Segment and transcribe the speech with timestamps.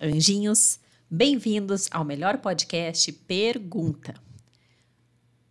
[0.00, 0.78] anjinhos!
[1.10, 4.14] Bem-vindos ao melhor podcast Pergunta.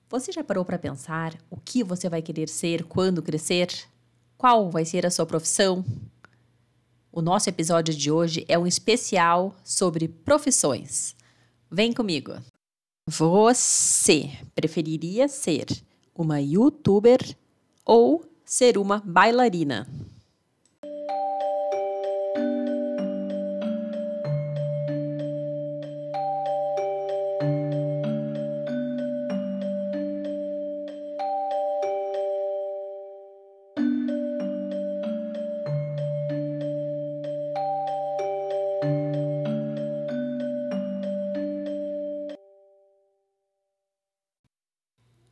[0.09, 3.69] Você já parou para pensar o que você vai querer ser quando crescer?
[4.37, 5.83] Qual vai ser a sua profissão?
[7.11, 11.15] O nosso episódio de hoje é um especial sobre profissões.
[11.71, 12.33] Vem comigo!
[13.07, 15.65] Você preferiria ser
[16.13, 17.19] uma youtuber
[17.83, 19.87] ou ser uma bailarina?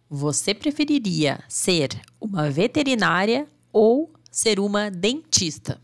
[0.10, 5.82] Você preferiria ser uma veterinária ou ser uma dentista?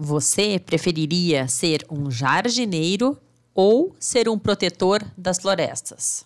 [0.00, 3.18] Você preferiria ser um jardineiro
[3.52, 6.24] ou ser um protetor das florestas?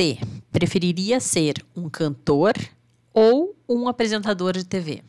[0.00, 0.16] Você
[0.50, 2.54] preferiria ser um cantor
[3.12, 5.04] ou um apresentador de TV?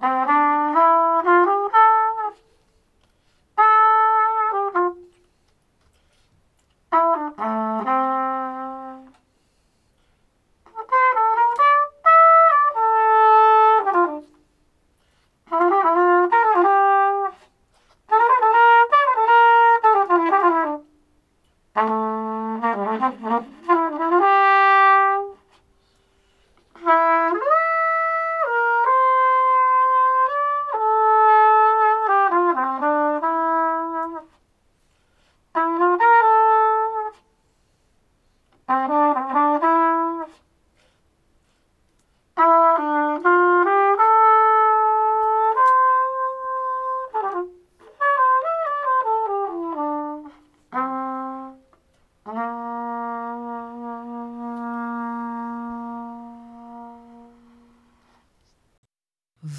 [0.00, 0.30] Thank
[0.78, 0.89] you.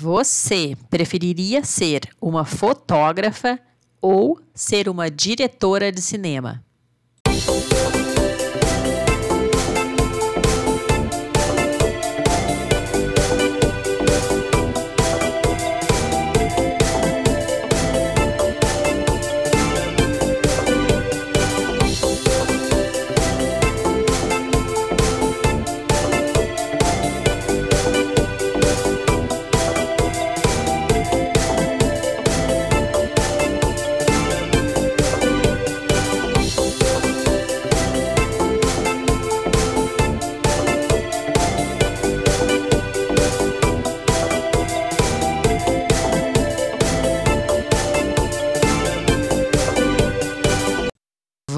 [0.02, 3.60] Você preferiria ser uma fotógrafa
[4.02, 6.66] ou ser uma diretora de cinema?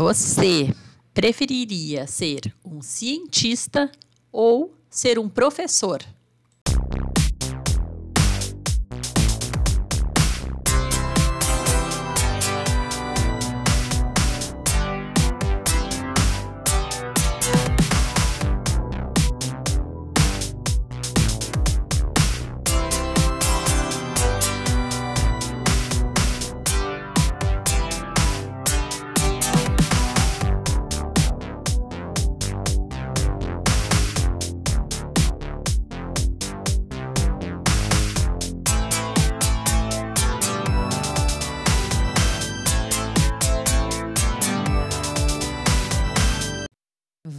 [0.03, 0.75] Você
[1.13, 3.89] preferiria ser um cientista
[4.33, 6.03] ou ser um professor?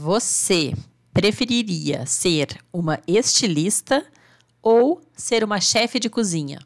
[0.05, 0.75] Você
[1.15, 4.07] preferiria ser uma estilista
[4.63, 6.59] ou ser uma chefe de cozinha?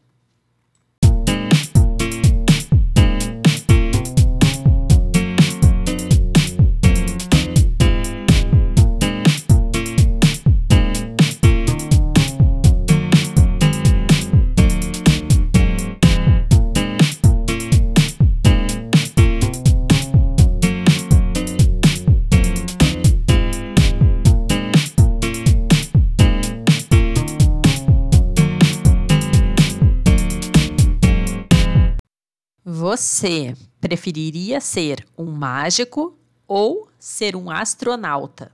[33.18, 36.16] Você preferiria ser um mágico
[36.46, 38.52] ou ser um astronauta?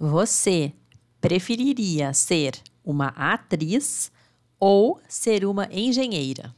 [0.00, 0.72] Você
[1.20, 4.10] preferiria ser uma atriz
[4.58, 6.54] ou ser uma engenheira?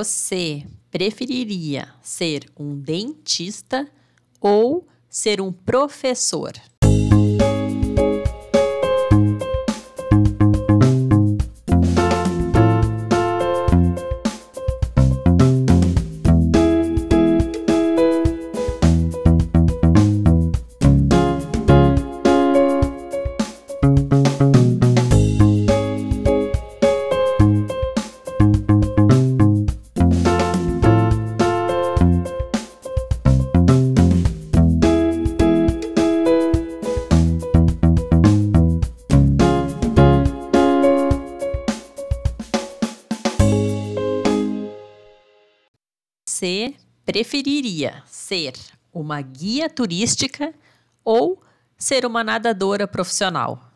[0.00, 3.86] Você preferiria ser um dentista
[4.40, 6.54] ou ser um professor?
[46.40, 46.72] Você
[47.04, 48.54] preferiria ser
[48.94, 50.54] uma guia turística
[51.04, 51.42] ou
[51.76, 53.69] ser uma nadadora profissional?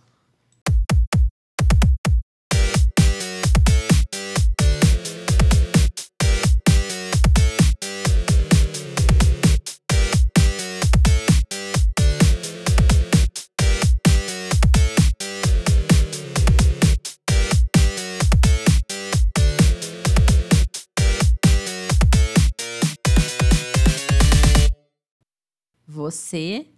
[26.15, 26.69] Você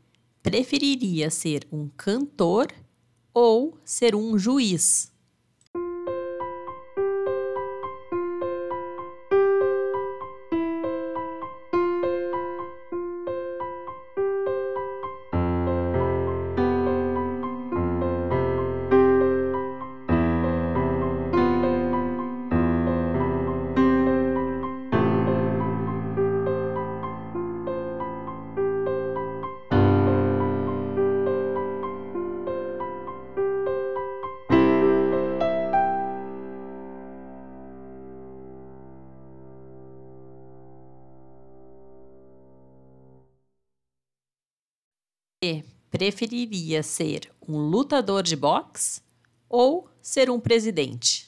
[0.42, 2.68] preferiria ser um cantor
[3.34, 5.12] ou ser um juiz?
[45.44, 49.02] Você preferiria ser um lutador de boxe
[49.50, 51.25] ou ser um presidente?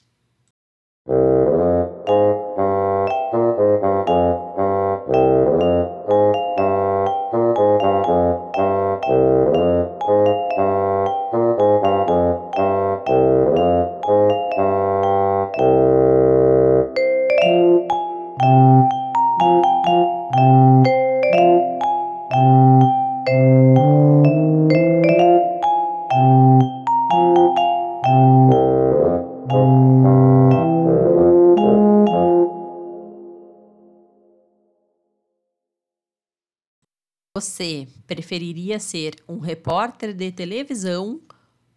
[37.34, 41.20] Você preferiria ser um repórter de televisão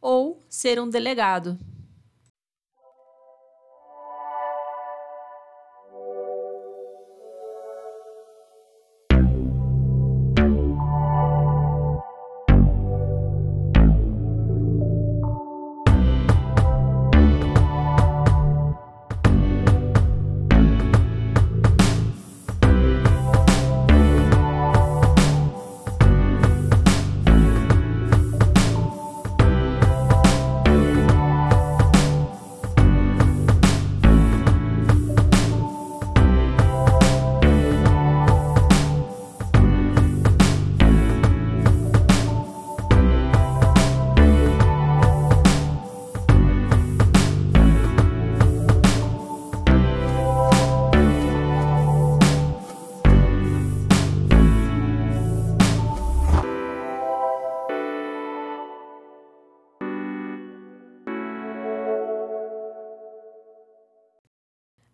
[0.01, 1.57] ou ser um delegado?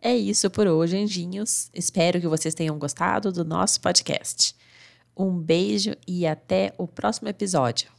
[0.08, 1.70] É isso por hoje, anjinhos.
[1.74, 4.56] Espero que vocês tenham gostado do nosso podcast.
[5.18, 7.97] Um beijo e até o próximo episódio.